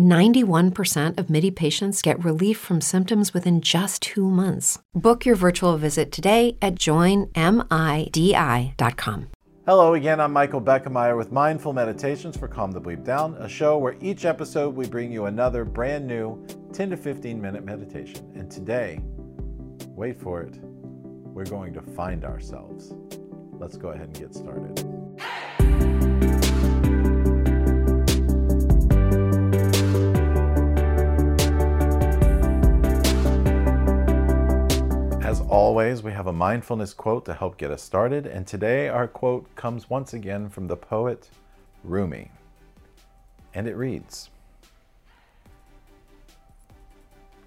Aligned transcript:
91% 0.00 1.18
of 1.18 1.30
MIDI 1.30 1.50
patients 1.50 2.02
get 2.02 2.24
relief 2.24 2.58
from 2.58 2.80
symptoms 2.80 3.34
within 3.34 3.60
just 3.60 4.02
two 4.02 4.30
months. 4.30 4.78
Book 4.94 5.26
your 5.26 5.36
virtual 5.36 5.76
visit 5.76 6.10
today 6.10 6.56
at 6.60 6.74
joinmidi.com. 6.74 7.30
Hello 9.66 9.94
again, 9.94 10.18
I'm 10.20 10.32
Michael 10.32 10.60
Beckemeyer 10.60 11.16
with 11.16 11.30
Mindful 11.30 11.74
Meditations 11.74 12.36
for 12.36 12.48
Calm 12.48 12.72
the 12.72 12.80
Bleep 12.80 13.04
Down, 13.04 13.34
a 13.36 13.48
show 13.48 13.78
where 13.78 13.94
each 14.00 14.24
episode 14.24 14.74
we 14.74 14.88
bring 14.88 15.12
you 15.12 15.26
another 15.26 15.64
brand 15.64 16.06
new 16.06 16.44
10 16.72 16.90
to 16.90 16.96
15 16.96 17.40
minute 17.40 17.64
meditation. 17.64 18.32
And 18.34 18.50
today, 18.50 19.00
wait 19.88 20.18
for 20.18 20.42
it, 20.42 20.58
we're 20.62 21.44
going 21.44 21.72
to 21.74 21.82
find 21.82 22.24
ourselves. 22.24 22.94
Let's 23.52 23.76
go 23.76 23.90
ahead 23.90 24.06
and 24.06 24.18
get 24.18 24.34
started. 24.34 25.99
Always, 35.50 36.00
we 36.02 36.12
have 36.12 36.28
a 36.28 36.32
mindfulness 36.32 36.94
quote 36.94 37.24
to 37.24 37.34
help 37.34 37.58
get 37.58 37.72
us 37.72 37.82
started, 37.82 38.24
and 38.24 38.46
today 38.46 38.88
our 38.88 39.08
quote 39.08 39.52
comes 39.56 39.90
once 39.90 40.14
again 40.14 40.48
from 40.48 40.68
the 40.68 40.76
poet 40.76 41.28
Rumi. 41.82 42.30
And 43.52 43.66
it 43.66 43.74
reads 43.74 44.30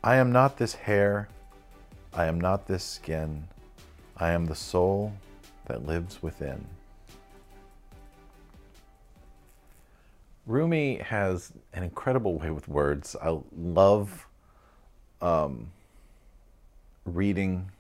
I 0.04 0.18
am 0.18 0.34
not 0.34 0.58
this 0.58 0.74
hair, 0.74 1.30
I 2.14 2.26
am 2.26 2.42
not 2.42 2.68
this 2.68 2.84
skin, 2.84 3.48
I 4.18 4.32
am 4.32 4.46
the 4.46 4.56
soul 4.56 5.14
that 5.68 5.88
lives 5.88 6.22
within. 6.22 6.66
Rumi 10.46 10.98
has 10.98 11.54
an 11.72 11.84
incredible 11.84 12.38
way 12.38 12.50
with 12.50 12.68
words. 12.68 13.16
I 13.24 13.38
love 13.56 14.28
um, 15.22 15.72
reading 17.06 17.72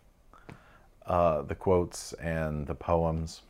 uh, 1.08 1.42
the 1.42 1.56
quotes 1.56 2.14
and 2.14 2.68
the 2.68 2.76
poems. 2.76 3.42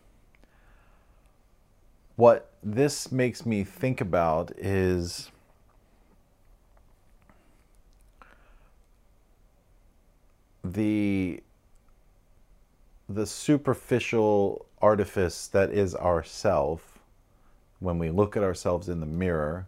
What 2.16 2.52
this 2.62 3.12
makes 3.12 3.46
me 3.46 3.64
think 3.64 4.02
about 4.02 4.52
is 4.58 5.32
the 10.64 11.42
the 13.10 13.26
superficial 13.26 14.66
artifice 14.82 15.48
that 15.48 15.72
is 15.72 15.94
ourself 15.94 17.00
when 17.80 18.00
we 18.00 18.10
look 18.10 18.38
at 18.38 18.44
ourselves 18.44 18.88
in 18.88 19.00
the 19.00 19.06
mirror 19.06 19.68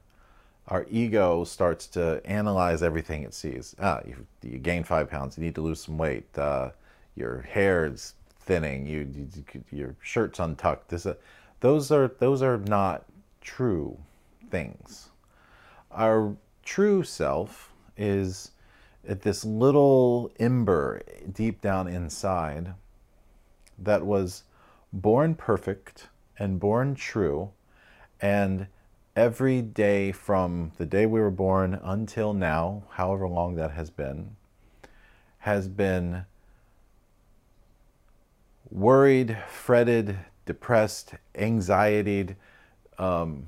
our 0.68 0.86
ego 0.90 1.44
starts 1.44 1.86
to 1.88 2.22
analyze 2.26 2.82
everything 2.82 3.24
it 3.24 3.34
sees. 3.34 3.76
Ah, 3.80 4.02
you, 4.06 4.16
you 4.42 4.58
gain 4.58 4.84
five 4.84 5.10
pounds. 5.10 5.38
You 5.38 5.44
need 5.44 5.56
to 5.56 5.62
lose 5.62 5.82
some 5.82 5.98
weight. 5.98 6.26
Uh, 6.38 6.70
your 7.16 7.42
hair 7.42 7.86
is 7.86 8.14
thinning. 8.40 8.86
You, 8.86 9.08
you 9.14 9.64
your 9.72 9.96
shirt's 10.02 10.40
untucked. 10.40 10.90
This, 10.90 11.06
uh, 11.06 11.16
those 11.60 11.92
are 11.92 12.08
those 12.20 12.42
are 12.42 12.58
not 12.58 13.06
true 13.42 13.98
things. 14.50 15.10
Our 15.92 16.36
true 16.64 17.04
self 17.04 17.74
is 17.98 18.52
at 19.08 19.22
this 19.22 19.46
little 19.46 20.32
ember 20.40 21.02
deep 21.32 21.62
down 21.62 21.88
inside 21.88 22.74
that 23.78 24.06
was 24.06 24.44
born 24.92 25.36
perfect 25.36 26.08
and 26.38 26.60
born 26.60 26.96
true 26.96 27.52
and 28.22 28.68
every 29.16 29.62
day 29.62 30.12
from 30.12 30.72
the 30.78 30.86
day 30.86 31.06
we 31.06 31.20
were 31.20 31.32
born 31.32 31.80
until 31.84 32.34
now, 32.34 32.84
however 32.92 33.28
long 33.28 33.56
that 33.56 33.72
has 33.72 33.90
been, 33.90 34.36
has 35.40 35.68
been 35.68 36.26
worried, 38.70 39.38
fretted, 39.48 40.18
depressed, 40.46 41.16
anxietied, 41.36 42.36
um, 42.98 43.48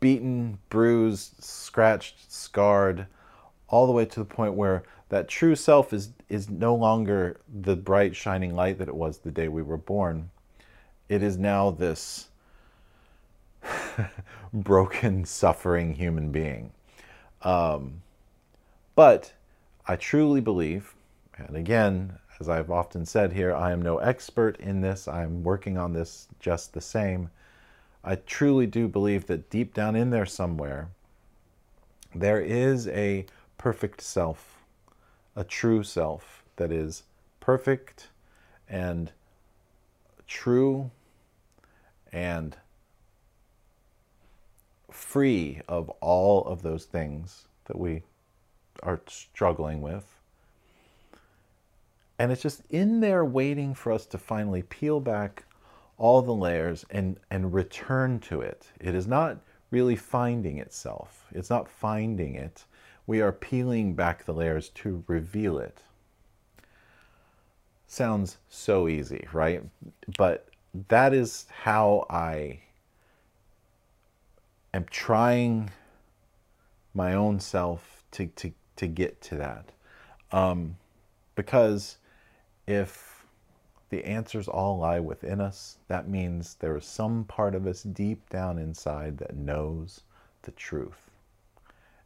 beaten, 0.00 0.58
bruised, 0.68 1.42
scratched, 1.42 2.30
scarred, 2.30 3.06
all 3.68 3.86
the 3.86 3.92
way 3.92 4.04
to 4.04 4.20
the 4.20 4.24
point 4.24 4.54
where 4.54 4.82
that 5.08 5.28
true 5.28 5.54
self 5.54 5.92
is 5.92 6.10
is 6.28 6.50
no 6.50 6.74
longer 6.74 7.40
the 7.62 7.76
bright 7.76 8.16
shining 8.16 8.54
light 8.54 8.78
that 8.78 8.88
it 8.88 8.94
was 8.94 9.18
the 9.18 9.30
day 9.30 9.48
we 9.48 9.62
were 9.62 9.76
born. 9.76 10.30
It 11.08 11.22
is 11.22 11.36
now 11.36 11.70
this 11.70 12.28
broken, 14.52 15.24
suffering 15.24 15.94
human 15.94 16.30
being. 16.30 16.72
Um, 17.42 18.02
but 18.94 19.32
I 19.86 19.96
truly 19.96 20.40
believe, 20.40 20.94
and 21.36 21.56
again, 21.56 22.18
as 22.40 22.48
I've 22.48 22.70
often 22.70 23.06
said 23.06 23.32
here, 23.32 23.54
I 23.54 23.72
am 23.72 23.80
no 23.80 23.98
expert 23.98 24.58
in 24.58 24.80
this. 24.80 25.06
I'm 25.06 25.42
working 25.42 25.78
on 25.78 25.92
this 25.92 26.28
just 26.40 26.72
the 26.72 26.80
same. 26.80 27.30
I 28.02 28.16
truly 28.16 28.66
do 28.66 28.88
believe 28.88 29.26
that 29.26 29.50
deep 29.50 29.72
down 29.72 29.96
in 29.96 30.10
there 30.10 30.26
somewhere, 30.26 30.88
there 32.14 32.40
is 32.40 32.88
a 32.88 33.26
perfect 33.56 34.00
self, 34.00 34.58
a 35.34 35.44
true 35.44 35.82
self 35.82 36.44
that 36.56 36.70
is 36.70 37.04
perfect 37.40 38.08
and 38.68 39.12
true 40.26 40.90
and 42.12 42.56
free 44.90 45.60
of 45.68 45.88
all 46.00 46.44
of 46.44 46.62
those 46.62 46.84
things 46.84 47.46
that 47.66 47.78
we 47.78 48.02
are 48.82 49.00
struggling 49.06 49.80
with. 49.80 50.18
And 52.24 52.32
it's 52.32 52.40
just 52.40 52.62
in 52.70 53.00
there 53.00 53.22
waiting 53.22 53.74
for 53.74 53.92
us 53.92 54.06
to 54.06 54.16
finally 54.16 54.62
peel 54.62 54.98
back 54.98 55.44
all 55.98 56.22
the 56.22 56.32
layers 56.32 56.86
and, 56.88 57.20
and 57.30 57.52
return 57.52 58.18
to 58.20 58.40
it. 58.40 58.66
It 58.80 58.94
is 58.94 59.06
not 59.06 59.36
really 59.70 59.94
finding 59.94 60.56
itself, 60.56 61.26
it's 61.32 61.50
not 61.50 61.68
finding 61.68 62.34
it. 62.34 62.64
We 63.06 63.20
are 63.20 63.30
peeling 63.30 63.92
back 63.92 64.24
the 64.24 64.32
layers 64.32 64.70
to 64.70 65.04
reveal 65.06 65.58
it. 65.58 65.82
Sounds 67.86 68.38
so 68.48 68.88
easy, 68.88 69.28
right? 69.34 69.62
But 70.16 70.48
that 70.88 71.12
is 71.12 71.44
how 71.50 72.06
I 72.08 72.60
am 74.72 74.86
trying 74.90 75.72
my 76.94 77.12
own 77.12 77.38
self 77.38 78.02
to, 78.12 78.28
to, 78.28 78.50
to 78.76 78.86
get 78.86 79.20
to 79.20 79.34
that. 79.34 79.72
Um, 80.32 80.78
because 81.34 81.98
if 82.66 83.14
the 83.94 84.04
answers 84.04 84.48
all 84.48 84.78
lie 84.78 84.98
within 84.98 85.40
us. 85.40 85.78
That 85.88 86.08
means 86.08 86.54
there 86.54 86.76
is 86.76 86.84
some 86.84 87.24
part 87.24 87.54
of 87.54 87.66
us 87.66 87.82
deep 87.82 88.28
down 88.28 88.58
inside 88.58 89.18
that 89.18 89.36
knows 89.36 90.00
the 90.42 90.50
truth. 90.50 91.10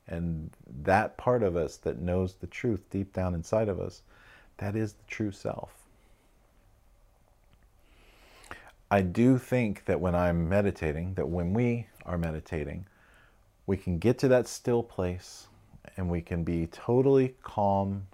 And 0.06 0.50
that 0.84 1.16
part 1.16 1.42
of 1.42 1.56
us 1.56 1.76
that 1.78 1.98
knows 1.98 2.34
the 2.34 2.46
truth 2.46 2.82
deep 2.90 3.12
down 3.12 3.34
inside 3.34 3.68
of 3.68 3.80
us, 3.80 4.02
that 4.58 4.76
is 4.76 4.92
the 4.92 5.04
true 5.06 5.30
self. 5.30 5.72
I 8.90 9.02
do 9.02 9.38
think 9.38 9.84
that 9.84 10.00
when 10.00 10.14
I'm 10.14 10.48
meditating, 10.48 11.14
that 11.14 11.28
when 11.28 11.52
we 11.52 11.86
are 12.06 12.18
meditating, 12.18 12.86
we 13.66 13.76
can 13.76 13.98
get 13.98 14.18
to 14.18 14.28
that 14.28 14.48
still 14.48 14.82
place 14.82 15.46
and 15.96 16.10
we 16.10 16.22
can 16.22 16.44
be 16.44 16.66
totally 16.66 17.34
calm 17.42 18.06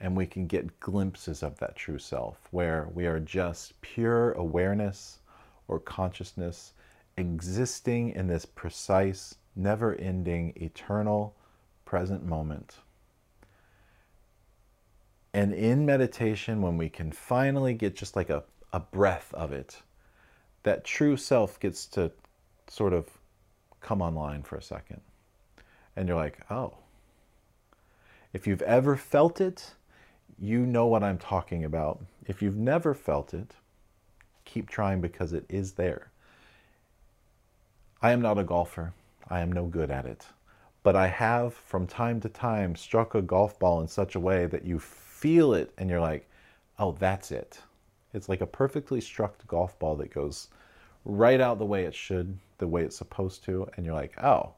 and 0.00 0.16
we 0.16 0.26
can 0.26 0.46
get 0.46 0.78
glimpses 0.80 1.42
of 1.42 1.58
that 1.58 1.76
true 1.76 1.98
self 1.98 2.48
where 2.50 2.88
we 2.94 3.06
are 3.06 3.20
just 3.20 3.80
pure 3.80 4.32
awareness 4.32 5.18
or 5.66 5.80
consciousness 5.80 6.72
existing 7.16 8.10
in 8.10 8.28
this 8.28 8.46
precise, 8.46 9.34
never 9.56 9.94
ending, 9.96 10.52
eternal 10.56 11.34
present 11.84 12.24
moment. 12.24 12.76
And 15.34 15.52
in 15.52 15.84
meditation, 15.84 16.62
when 16.62 16.78
we 16.78 16.88
can 16.88 17.12
finally 17.12 17.74
get 17.74 17.96
just 17.96 18.16
like 18.16 18.30
a, 18.30 18.44
a 18.72 18.80
breath 18.80 19.32
of 19.34 19.52
it, 19.52 19.82
that 20.62 20.84
true 20.84 21.16
self 21.16 21.58
gets 21.60 21.86
to 21.86 22.10
sort 22.68 22.92
of 22.92 23.06
come 23.80 24.00
online 24.00 24.42
for 24.42 24.56
a 24.56 24.62
second. 24.62 25.00
And 25.96 26.08
you're 26.08 26.16
like, 26.16 26.38
oh. 26.50 26.74
If 28.32 28.46
you've 28.46 28.62
ever 28.62 28.96
felt 28.96 29.40
it, 29.40 29.74
you 30.40 30.64
know 30.64 30.86
what 30.86 31.02
I'm 31.02 31.18
talking 31.18 31.64
about. 31.64 32.00
If 32.26 32.42
you've 32.42 32.56
never 32.56 32.94
felt 32.94 33.34
it, 33.34 33.54
keep 34.44 34.68
trying 34.68 35.00
because 35.00 35.32
it 35.32 35.44
is 35.48 35.72
there. 35.72 36.10
I 38.00 38.12
am 38.12 38.22
not 38.22 38.38
a 38.38 38.44
golfer. 38.44 38.92
I 39.28 39.40
am 39.40 39.50
no 39.50 39.66
good 39.66 39.90
at 39.90 40.06
it. 40.06 40.26
But 40.82 40.94
I 40.94 41.08
have, 41.08 41.54
from 41.54 41.86
time 41.86 42.20
to 42.20 42.28
time, 42.28 42.76
struck 42.76 43.14
a 43.14 43.22
golf 43.22 43.58
ball 43.58 43.80
in 43.80 43.88
such 43.88 44.14
a 44.14 44.20
way 44.20 44.46
that 44.46 44.64
you 44.64 44.78
feel 44.78 45.52
it 45.52 45.72
and 45.76 45.90
you're 45.90 46.00
like, 46.00 46.28
oh, 46.78 46.96
that's 46.98 47.32
it. 47.32 47.60
It's 48.14 48.28
like 48.28 48.40
a 48.40 48.46
perfectly 48.46 49.00
struck 49.00 49.46
golf 49.48 49.78
ball 49.78 49.96
that 49.96 50.14
goes 50.14 50.48
right 51.04 51.40
out 51.40 51.58
the 51.58 51.66
way 51.66 51.84
it 51.84 51.94
should, 51.94 52.38
the 52.58 52.68
way 52.68 52.82
it's 52.84 52.96
supposed 52.96 53.44
to. 53.44 53.68
And 53.76 53.84
you're 53.84 53.94
like, 53.94 54.22
oh, 54.22 54.52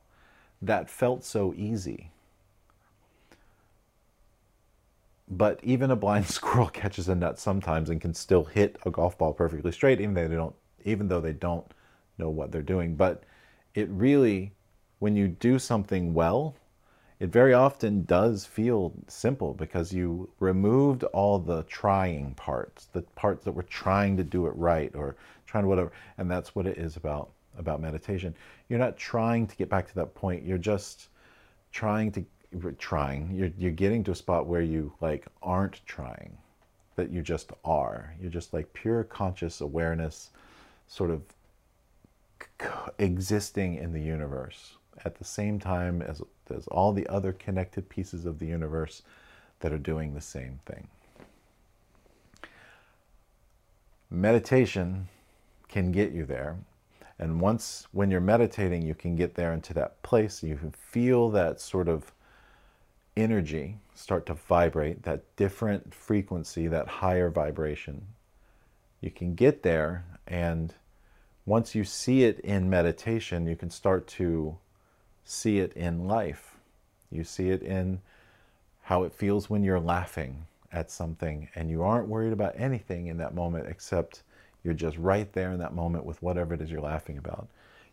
that 0.62 0.90
felt 0.90 1.24
so 1.24 1.54
easy. 1.56 2.10
But 5.30 5.60
even 5.62 5.90
a 5.90 5.96
blind 5.96 6.26
squirrel 6.28 6.68
catches 6.68 7.08
a 7.08 7.14
nut 7.14 7.38
sometimes 7.38 7.88
and 7.88 8.00
can 8.00 8.14
still 8.14 8.44
hit 8.44 8.76
a 8.84 8.90
golf 8.90 9.16
ball 9.16 9.32
perfectly 9.32 9.72
straight, 9.72 10.00
even 10.00 10.14
though 10.14 10.28
they 10.28 10.34
don't, 10.34 10.54
even 10.84 11.08
though 11.08 11.20
they 11.20 11.32
don't 11.32 11.66
know 12.18 12.30
what 12.30 12.50
they're 12.50 12.62
doing. 12.62 12.96
But 12.96 13.22
it 13.74 13.88
really, 13.90 14.52
when 14.98 15.16
you 15.16 15.28
do 15.28 15.58
something 15.58 16.12
well, 16.12 16.56
it 17.20 17.30
very 17.30 17.52
often 17.52 18.04
does 18.04 18.46
feel 18.46 18.94
simple 19.06 19.52
because 19.52 19.92
you 19.92 20.30
removed 20.40 21.04
all 21.04 21.38
the 21.38 21.62
trying 21.64 22.34
parts, 22.34 22.86
the 22.86 23.02
parts 23.02 23.44
that 23.44 23.52
were 23.52 23.62
trying 23.62 24.16
to 24.16 24.24
do 24.24 24.46
it 24.46 24.56
right 24.56 24.90
or 24.94 25.16
trying 25.46 25.64
to 25.64 25.68
whatever. 25.68 25.92
And 26.16 26.30
that's 26.30 26.54
what 26.54 26.66
it 26.66 26.78
is 26.78 26.96
about 26.96 27.30
about 27.58 27.80
meditation. 27.80 28.34
You're 28.68 28.78
not 28.78 28.96
trying 28.96 29.46
to 29.46 29.56
get 29.56 29.68
back 29.68 29.86
to 29.88 29.94
that 29.96 30.14
point. 30.14 30.44
You're 30.44 30.56
just 30.56 31.08
trying 31.72 32.10
to 32.12 32.24
trying. 32.78 33.34
You're 33.34 33.50
you're 33.58 33.70
getting 33.70 34.04
to 34.04 34.12
a 34.12 34.14
spot 34.14 34.46
where 34.46 34.62
you 34.62 34.92
like 35.00 35.26
aren't 35.42 35.84
trying, 35.86 36.36
that 36.96 37.10
you 37.10 37.22
just 37.22 37.52
are. 37.64 38.14
You're 38.20 38.30
just 38.30 38.52
like 38.52 38.72
pure 38.72 39.04
conscious 39.04 39.60
awareness, 39.60 40.30
sort 40.86 41.10
of 41.10 41.22
existing 42.98 43.76
in 43.76 43.92
the 43.92 44.00
universe 44.00 44.76
at 45.04 45.16
the 45.16 45.24
same 45.24 45.58
time 45.58 46.02
as 46.02 46.22
as 46.50 46.66
all 46.68 46.92
the 46.92 47.06
other 47.06 47.32
connected 47.32 47.88
pieces 47.88 48.26
of 48.26 48.38
the 48.38 48.46
universe 48.46 49.02
that 49.60 49.72
are 49.72 49.78
doing 49.78 50.14
the 50.14 50.20
same 50.20 50.58
thing. 50.66 50.88
Meditation 54.10 55.08
can 55.68 55.92
get 55.92 56.10
you 56.10 56.24
there. 56.24 56.56
And 57.18 57.40
once, 57.40 57.86
when 57.92 58.10
you're 58.10 58.20
meditating, 58.20 58.82
you 58.82 58.94
can 58.94 59.14
get 59.14 59.34
there 59.34 59.52
into 59.52 59.74
that 59.74 60.02
place. 60.02 60.42
You 60.42 60.56
can 60.56 60.72
feel 60.72 61.28
that 61.30 61.60
sort 61.60 61.86
of 61.86 62.12
energy 63.16 63.78
start 63.94 64.26
to 64.26 64.34
vibrate, 64.34 65.02
that 65.02 65.24
different 65.36 65.94
frequency, 65.94 66.66
that 66.68 66.88
higher 66.88 67.30
vibration. 67.30 68.06
You 69.00 69.10
can 69.10 69.34
get 69.34 69.62
there, 69.62 70.04
and 70.26 70.74
once 71.46 71.74
you 71.74 71.84
see 71.84 72.24
it 72.24 72.38
in 72.40 72.70
meditation, 72.70 73.46
you 73.46 73.56
can 73.56 73.70
start 73.70 74.06
to 74.06 74.56
see 75.24 75.58
it 75.58 75.72
in 75.74 76.06
life. 76.06 76.56
You 77.10 77.24
see 77.24 77.50
it 77.50 77.62
in 77.62 78.00
how 78.82 79.04
it 79.04 79.12
feels 79.12 79.50
when 79.50 79.62
you're 79.62 79.80
laughing 79.80 80.46
at 80.72 80.90
something 80.90 81.48
and 81.54 81.70
you 81.70 81.82
aren't 81.82 82.08
worried 82.08 82.32
about 82.32 82.54
anything 82.56 83.08
in 83.08 83.16
that 83.18 83.34
moment 83.34 83.66
except 83.68 84.22
you're 84.62 84.74
just 84.74 84.96
right 84.98 85.32
there 85.32 85.52
in 85.52 85.58
that 85.58 85.74
moment 85.74 86.04
with 86.04 86.22
whatever 86.22 86.54
it 86.54 86.60
is 86.60 86.70
you're 86.70 86.80
laughing 86.80 87.18
about. 87.18 87.48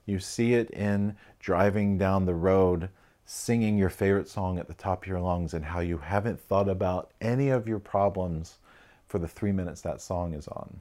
You 0.05 0.19
see 0.19 0.53
it 0.53 0.69
in 0.71 1.15
driving 1.39 1.97
down 1.97 2.25
the 2.25 2.35
road 2.35 2.89
singing 3.29 3.77
your 3.77 3.89
favorite 3.89 4.29
song 4.29 4.57
at 4.57 4.69
the 4.69 4.73
top 4.73 5.03
of 5.03 5.07
your 5.07 5.19
lungs 5.19 5.53
and 5.53 5.65
how 5.65 5.81
you 5.81 5.97
haven't 5.97 6.39
thought 6.39 6.69
about 6.69 7.11
any 7.19 7.49
of 7.49 7.67
your 7.67 7.77
problems 7.77 8.57
for 9.05 9.19
the 9.19 9.27
three 9.27 9.51
minutes 9.51 9.81
that 9.81 9.99
song 9.99 10.33
is 10.33 10.47
on. 10.47 10.79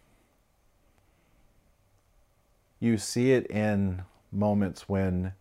You 2.78 2.98
see 2.98 3.32
it 3.32 3.48
in 3.50 4.02
moments 4.30 4.88
when 4.88 5.32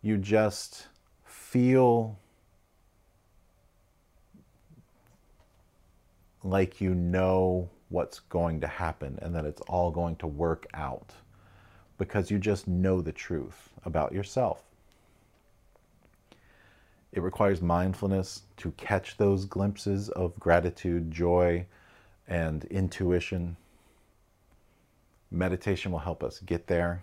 you 0.00 0.16
just 0.16 0.86
feel 1.26 2.18
like 6.42 6.80
you 6.80 6.94
know 6.94 7.68
what's 7.90 8.20
going 8.20 8.62
to 8.62 8.66
happen 8.66 9.18
and 9.20 9.34
that 9.34 9.44
it's 9.44 9.60
all 9.62 9.90
going 9.90 10.16
to 10.16 10.26
work 10.26 10.66
out 10.72 11.12
because 11.98 12.30
you 12.30 12.38
just 12.38 12.66
know 12.66 13.02
the 13.02 13.12
truth 13.12 13.68
about 13.84 14.12
yourself. 14.12 14.62
It 17.16 17.22
requires 17.22 17.62
mindfulness 17.62 18.42
to 18.58 18.72
catch 18.72 19.16
those 19.16 19.46
glimpses 19.46 20.10
of 20.10 20.38
gratitude, 20.38 21.10
joy, 21.10 21.64
and 22.28 22.62
intuition. 22.66 23.56
Meditation 25.30 25.92
will 25.92 26.00
help 26.00 26.22
us 26.22 26.40
get 26.40 26.66
there. 26.66 27.02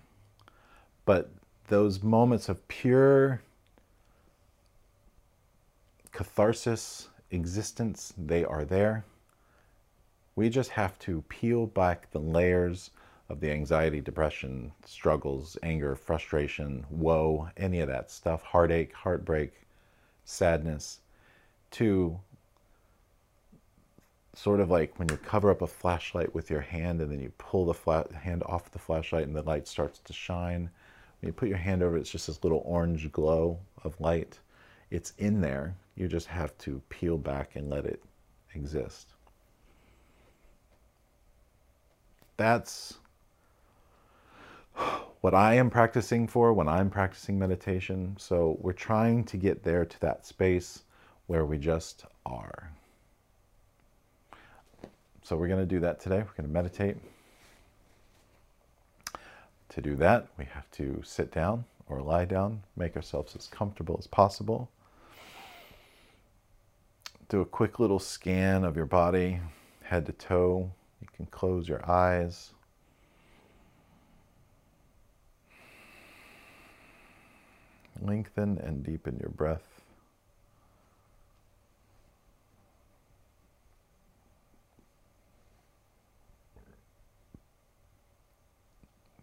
But 1.03 1.31
those 1.67 2.03
moments 2.03 2.47
of 2.47 2.67
pure 2.67 3.41
catharsis, 6.11 7.09
existence, 7.31 8.13
they 8.15 8.45
are 8.45 8.65
there. 8.65 9.05
We 10.35 10.47
just 10.47 10.69
have 10.69 10.99
to 10.99 11.23
peel 11.27 11.65
back 11.65 12.11
the 12.11 12.19
layers 12.19 12.91
of 13.29 13.39
the 13.39 13.49
anxiety, 13.49 13.99
depression, 13.99 14.73
struggles, 14.85 15.57
anger, 15.63 15.95
frustration, 15.95 16.85
woe, 16.91 17.49
any 17.57 17.79
of 17.79 17.87
that 17.87 18.11
stuff, 18.11 18.43
heartache, 18.43 18.93
heartbreak, 18.93 19.53
sadness 20.25 20.99
to 21.71 22.19
sort 24.35 24.59
of 24.59 24.69
like 24.69 24.97
when 24.97 25.09
you 25.09 25.17
cover 25.17 25.51
up 25.51 25.61
a 25.61 25.67
flashlight 25.67 26.33
with 26.33 26.49
your 26.49 26.61
hand 26.61 27.01
and 27.01 27.11
then 27.11 27.19
you 27.19 27.31
pull 27.37 27.65
the 27.65 27.73
flat 27.73 28.11
hand 28.11 28.43
off 28.45 28.71
the 28.71 28.79
flashlight 28.79 29.27
and 29.27 29.35
the 29.35 29.43
light 29.43 29.67
starts 29.67 29.99
to 29.99 30.13
shine. 30.13 30.69
When 31.21 31.27
you 31.27 31.33
put 31.33 31.49
your 31.49 31.57
hand 31.57 31.83
over 31.83 31.97
it, 31.97 32.01
it's 32.01 32.09
just 32.09 32.27
this 32.27 32.43
little 32.43 32.63
orange 32.65 33.11
glow 33.11 33.59
of 33.83 33.99
light. 34.01 34.39
It's 34.89 35.13
in 35.17 35.41
there. 35.41 35.75
You 35.95 36.07
just 36.07 36.27
have 36.27 36.57
to 36.59 36.81
peel 36.89 37.17
back 37.17 37.55
and 37.55 37.69
let 37.69 37.85
it 37.85 38.01
exist. 38.55 39.13
That's 42.37 42.95
what 45.23 45.33
I 45.33 45.53
am 45.53 45.69
practicing 45.69 46.27
for 46.27 46.51
when 46.51 46.67
I'm 46.67 46.89
practicing 46.89 47.39
meditation. 47.39 48.17
So 48.19 48.57
we're 48.59 48.73
trying 48.73 49.23
to 49.23 49.37
get 49.37 49.63
there 49.63 49.85
to 49.85 50.01
that 50.01 50.25
space 50.25 50.83
where 51.27 51.45
we 51.45 51.57
just 51.57 52.03
are. 52.25 52.69
So 55.21 55.37
we're 55.37 55.47
going 55.47 55.61
to 55.61 55.65
do 55.65 55.79
that 55.79 56.01
today. 56.01 56.17
We're 56.17 56.35
going 56.35 56.49
to 56.49 56.53
meditate. 56.53 56.97
To 59.69 59.81
do 59.81 59.95
that, 59.95 60.27
we 60.37 60.43
have 60.43 60.69
to 60.71 61.01
sit 61.05 61.31
down 61.31 61.63
or 61.87 62.01
lie 62.01 62.25
down, 62.25 62.61
make 62.75 62.97
ourselves 62.97 63.33
as 63.37 63.47
comfortable 63.47 63.95
as 63.97 64.07
possible. 64.07 64.69
Do 67.29 67.39
a 67.39 67.45
quick 67.45 67.79
little 67.79 67.97
scan 67.97 68.65
of 68.65 68.75
your 68.75 68.87
body, 68.87 69.39
head 69.83 70.05
to 70.07 70.11
toe. 70.11 70.69
You 70.99 71.07
can 71.15 71.27
close 71.27 71.69
your 71.69 71.89
eyes. 71.89 72.51
Lengthen 78.01 78.57
and 78.57 78.83
deepen 78.83 79.17
your 79.19 79.29
breath. 79.29 79.81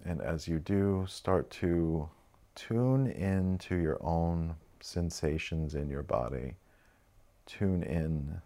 And 0.04 0.20
as 0.22 0.48
you 0.48 0.58
do, 0.58 1.06
start 1.08 1.50
to 1.50 2.08
tune 2.54 3.06
into 3.06 3.76
your 3.76 3.98
own 4.00 4.56
sensations 4.80 5.74
in 5.74 5.88
your 5.88 6.02
body. 6.02 6.54
Tune 7.46 7.82
in 7.82 8.40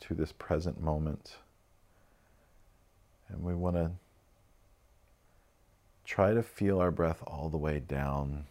to 0.00 0.14
this 0.14 0.32
present 0.32 0.80
moment. 0.80 1.36
And 3.28 3.42
we 3.42 3.54
want 3.54 3.76
to 3.76 3.90
try 6.04 6.32
to 6.32 6.42
feel 6.42 6.80
our 6.80 6.90
breath 6.90 7.22
all 7.26 7.50
the 7.50 7.58
way 7.58 7.78
down 7.80 8.46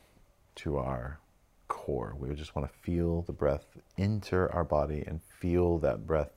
to 0.58 0.78
our 0.78 1.20
core. 1.68 2.16
We 2.18 2.34
just 2.36 2.56
want 2.56 2.72
to 2.72 2.80
feel 2.80 3.22
the 3.22 3.34
breath 3.34 3.66
enter 3.98 4.52
our 4.54 4.64
body 4.64 5.04
and 5.06 5.22
feel 5.22 5.78
that 5.80 6.06
breath 6.06 6.32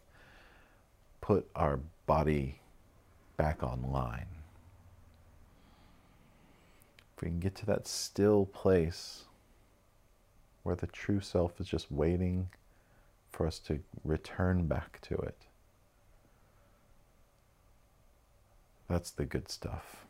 put 1.20 1.48
our 1.54 1.80
body 2.06 2.60
back 3.36 3.62
online. 3.62 4.26
If 7.16 7.22
we 7.22 7.28
can 7.28 7.40
get 7.40 7.54
to 7.56 7.66
that 7.66 7.86
still 7.86 8.46
place 8.46 9.24
where 10.62 10.76
the 10.76 10.86
true 10.86 11.20
self 11.20 11.60
is 11.60 11.66
just 11.66 11.90
waiting 11.90 12.48
for 13.30 13.46
us 13.46 13.58
to 13.60 13.80
return 14.04 14.66
back 14.66 15.00
to 15.02 15.14
it. 15.14 15.46
That's 18.88 19.10
the 19.10 19.24
good 19.24 19.48
stuff. 19.48 20.06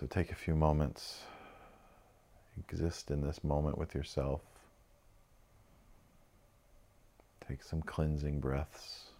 So 0.00 0.06
take 0.06 0.32
a 0.32 0.34
few 0.34 0.54
moments, 0.54 1.24
exist 2.58 3.10
in 3.10 3.20
this 3.20 3.44
moment 3.44 3.76
with 3.76 3.94
yourself. 3.94 4.40
Take 7.46 7.62
some 7.62 7.82
cleansing 7.82 8.40
breaths. 8.40 9.10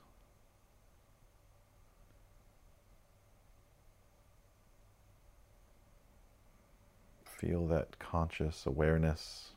Feel 7.26 7.66
that 7.66 7.98
conscious 7.98 8.64
awareness 8.64 9.50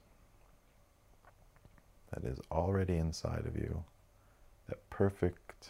that 2.12 2.26
is 2.26 2.40
already 2.52 2.98
inside 2.98 3.46
of 3.46 3.56
you, 3.56 3.86
that 4.68 4.90
perfect 4.90 5.70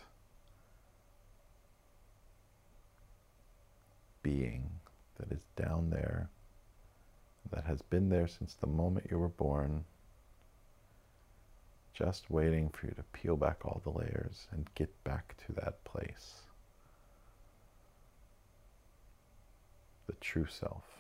being 4.24 4.72
that 5.24 5.36
is 5.36 5.44
down 5.56 5.90
there, 5.90 6.30
that 7.52 7.66
has 7.66 7.82
been 7.82 8.10
there 8.10 8.28
since 8.28 8.54
the 8.54 8.68
moment 8.68 9.08
you 9.10 9.18
were 9.18 9.30
born, 9.30 9.84
just 11.94 12.30
waiting 12.30 12.70
for 12.70 12.88
you 12.88 12.94
to 12.94 13.04
peel 13.14 13.38
back 13.38 13.64
all 13.64 13.82
the 13.84 13.90
layers 13.92 14.48
and 14.52 14.74
get 14.76 15.04
back 15.04 15.36
to 15.46 15.54
that 15.54 15.84
place. 15.84 16.42
The 20.08 20.14
true 20.14 20.48
self. 20.48 20.93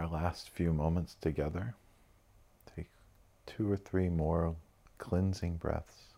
Our 0.00 0.08
last 0.08 0.48
few 0.48 0.72
moments 0.72 1.14
together, 1.20 1.74
take 2.74 2.88
two 3.44 3.70
or 3.70 3.76
three 3.76 4.08
more 4.08 4.56
cleansing 4.96 5.56
breaths 5.56 6.14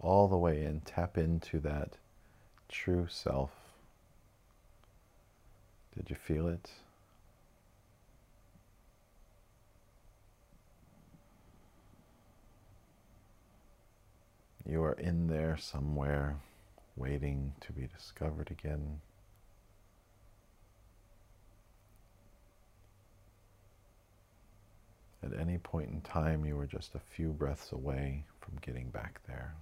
all 0.00 0.26
the 0.26 0.36
way 0.36 0.64
in. 0.64 0.80
Tap 0.80 1.16
into 1.16 1.60
that 1.60 1.92
true 2.68 3.06
self. 3.08 3.52
Did 5.96 6.10
you 6.10 6.16
feel 6.16 6.48
it? 6.48 6.70
You 14.68 14.82
are 14.82 14.94
in 14.94 15.28
there 15.28 15.56
somewhere, 15.56 16.38
waiting 16.96 17.52
to 17.60 17.72
be 17.72 17.86
discovered 17.86 18.50
again. 18.50 19.00
At 25.26 25.40
any 25.40 25.58
point 25.58 25.90
in 25.90 26.00
time, 26.02 26.44
you 26.44 26.54
were 26.56 26.66
just 26.66 26.94
a 26.94 27.00
few 27.00 27.32
breaths 27.32 27.72
away 27.72 28.24
from 28.40 28.54
getting 28.60 28.90
back 28.90 29.20
there. 29.26 29.54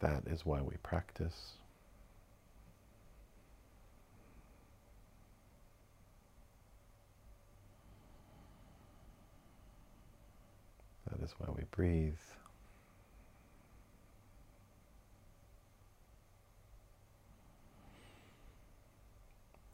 That 0.00 0.22
is 0.26 0.46
why 0.46 0.62
we 0.62 0.76
practice. 0.82 1.52
That 11.10 11.22
is 11.22 11.34
why 11.38 11.52
we 11.54 11.64
breathe. 11.70 12.14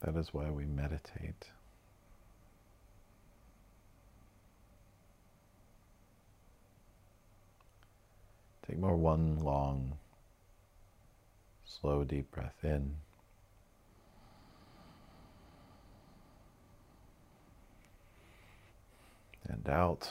That 0.01 0.15
is 0.15 0.33
why 0.33 0.49
we 0.49 0.65
meditate. 0.65 1.51
Take 8.67 8.79
more 8.79 8.95
one 8.95 9.39
long, 9.39 9.97
slow, 11.65 12.03
deep 12.03 12.31
breath 12.31 12.63
in. 12.63 12.95
And 19.47 19.69
out. 19.69 20.09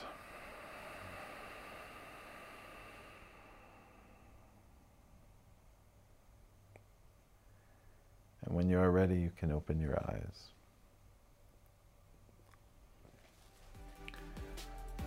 And 8.44 8.54
when 8.54 8.68
you 8.68 8.78
are 8.78 8.90
ready, 8.90 9.16
you 9.16 9.30
can 9.38 9.52
open 9.52 9.80
your 9.80 9.98
eyes. 10.08 10.48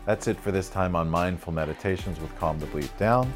That's 0.05 0.27
it 0.27 0.37
for 0.39 0.51
this 0.51 0.69
time 0.69 0.95
on 0.95 1.09
Mindful 1.09 1.53
Meditations 1.53 2.19
with 2.19 2.35
Calm 2.37 2.59
the 2.59 2.65
Bleep 2.67 2.95
Down. 2.97 3.33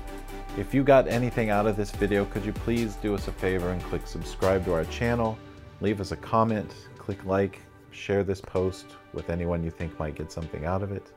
If 0.57 0.73
you 0.73 0.83
got 0.83 1.07
anything 1.07 1.49
out 1.49 1.65
of 1.65 1.77
this 1.77 1.91
video, 1.91 2.25
could 2.25 2.45
you 2.45 2.51
please 2.51 2.95
do 2.95 3.15
us 3.15 3.29
a 3.29 3.31
favor 3.31 3.69
and 3.69 3.81
click 3.83 4.05
subscribe 4.05 4.65
to 4.65 4.73
our 4.73 4.83
channel, 4.85 5.37
leave 5.79 6.01
us 6.01 6.11
a 6.11 6.17
comment, 6.17 6.75
click 6.97 7.23
like, 7.25 7.61
share 7.91 8.23
this 8.23 8.41
post 8.41 8.85
with 9.13 9.29
anyone 9.29 9.63
you 9.63 9.71
think 9.71 9.97
might 9.97 10.15
get 10.15 10.29
something 10.29 10.65
out 10.65 10.83
of 10.83 10.91
it. 10.91 11.11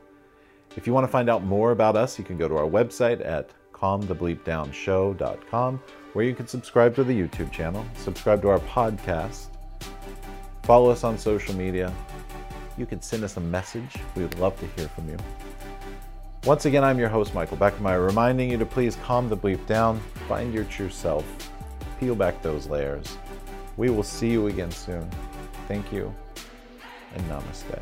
If 0.77 0.87
you 0.87 0.93
want 0.93 1.03
to 1.03 1.11
find 1.11 1.29
out 1.29 1.43
more 1.43 1.71
about 1.71 1.97
us, 1.97 2.17
you 2.17 2.23
can 2.23 2.37
go 2.37 2.47
to 2.47 2.55
our 2.55 2.69
website 2.69 3.25
at 3.25 3.49
calmthebleepdownshow.com 3.81 5.81
where 6.13 6.25
you 6.25 6.35
can 6.35 6.47
subscribe 6.47 6.95
to 6.95 7.03
the 7.03 7.13
YouTube 7.13 7.51
channel, 7.51 7.85
subscribe 7.95 8.41
to 8.41 8.49
our 8.49 8.59
podcast, 8.59 9.47
follow 10.63 10.89
us 10.89 11.03
on 11.03 11.17
social 11.17 11.55
media. 11.55 11.93
You 12.77 12.85
can 12.85 13.01
send 13.01 13.23
us 13.23 13.37
a 13.37 13.39
message. 13.39 13.95
We 14.15 14.23
would 14.23 14.37
love 14.39 14.59
to 14.59 14.67
hear 14.77 14.89
from 14.89 15.09
you. 15.09 15.17
Once 16.45 16.65
again, 16.65 16.83
I'm 16.83 16.97
your 16.97 17.09
host, 17.09 17.33
Michael 17.33 17.57
Beckermeyer, 17.57 18.05
reminding 18.05 18.49
you 18.49 18.57
to 18.57 18.65
please 18.65 18.95
calm 19.03 19.29
the 19.29 19.37
bleep 19.37 19.65
down, 19.67 19.99
find 20.27 20.53
your 20.53 20.63
true 20.65 20.89
self, 20.89 21.25
peel 21.99 22.15
back 22.15 22.41
those 22.41 22.67
layers. 22.67 23.17
We 23.77 23.89
will 23.89 24.03
see 24.03 24.31
you 24.31 24.47
again 24.47 24.71
soon. 24.71 25.09
Thank 25.67 25.93
you, 25.93 26.13
and 27.15 27.23
namaste. 27.29 27.81